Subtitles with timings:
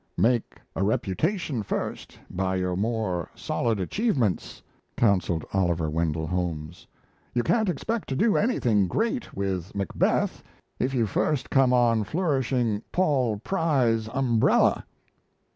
[0.19, 4.63] _""Make a reputation first by your more solid achievements,"
[4.97, 6.87] counselled Oliver Wendell Holmes.
[7.35, 10.41] "You can't expect to do anything great with Macbeth,
[10.79, 14.85] if you first come on flourishing Paul Pry's umbrella."